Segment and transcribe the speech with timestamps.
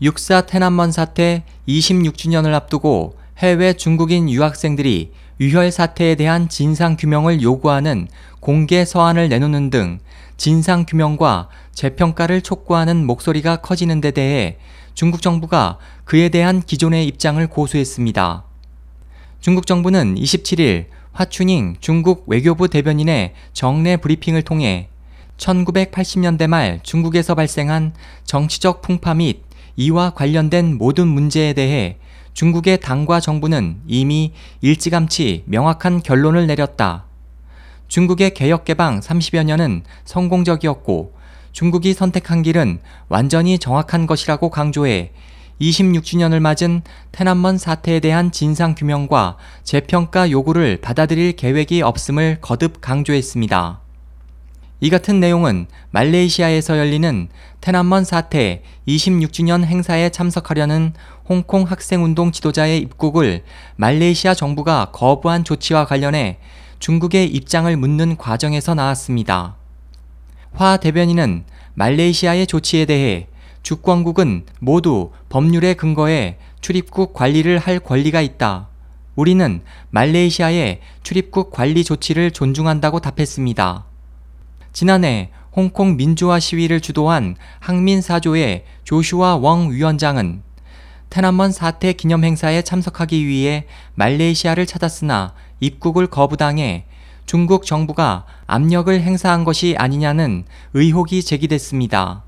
[0.00, 8.06] 육사 태난먼 사태 26주년을 앞두고 해외 중국인 유학생들이 유혈 사태에 대한 진상 규명을 요구하는
[8.38, 9.98] 공개 서한을 내놓는 등
[10.36, 14.58] 진상 규명과 재평가를 촉구하는 목소리가 커지는 데 대해
[14.94, 18.44] 중국 정부가 그에 대한 기존의 입장을 고수했습니다.
[19.40, 24.88] 중국 정부는 27일 화춘잉 중국 외교부 대변인의 정례 브리핑을 통해
[25.38, 27.94] 1980년대 말 중국에서 발생한
[28.24, 29.47] 정치적 풍파 및
[29.78, 31.98] 이와 관련된 모든 문제에 대해
[32.34, 37.04] 중국의 당과 정부는 이미 일찌감치 명확한 결론을 내렸다.
[37.86, 41.14] 중국의 개혁개방 30여 년은 성공적이었고
[41.52, 45.12] 중국이 선택한 길은 완전히 정확한 것이라고 강조해
[45.60, 46.82] 26주년을 맞은
[47.12, 53.87] 테난먼 사태에 대한 진상규명과 재평가 요구를 받아들일 계획이 없음을 거듭 강조했습니다.
[54.80, 57.28] 이 같은 내용은 말레이시아에서 열리는
[57.60, 60.92] 테난먼 사태 26주년 행사에 참석하려는
[61.28, 63.42] 홍콩 학생운동 지도자의 입국을
[63.76, 66.38] 말레이시아 정부가 거부한 조치와 관련해
[66.78, 69.56] 중국의 입장을 묻는 과정에서 나왔습니다.
[70.52, 73.26] 화 대변인은 말레이시아의 조치에 대해
[73.64, 78.68] 주권국은 모두 법률에 근거해 출입국 관리를 할 권리가 있다.
[79.16, 83.87] 우리는 말레이시아의 출입국 관리 조치를 존중한다고 답했습니다.
[84.78, 90.40] 지난해 홍콩 민주화 시위를 주도한 항민사조의 조슈아 웡 위원장은
[91.10, 96.84] 테난먼 사태 기념 행사에 참석하기 위해 말레이시아를 찾았으나 입국을 거부당해
[97.26, 102.22] 중국 정부가 압력을 행사한 것이 아니냐는 의혹이 제기됐습니다.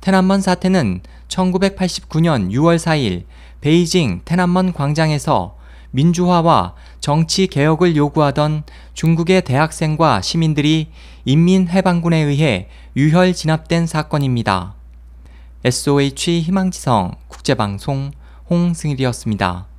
[0.00, 3.24] 테난먼 사태는 1989년 6월 4일
[3.60, 5.58] 베이징 테난먼 광장에서
[5.90, 8.62] 민주화와 정치 개혁을 요구하던
[8.92, 10.88] 중국의 대학생과 시민들이
[11.24, 14.74] 인민해방군에 의해 유혈 진압된 사건입니다.
[15.64, 18.10] SOH 희망지성 국제방송
[18.50, 19.69] 홍승일이었습니다.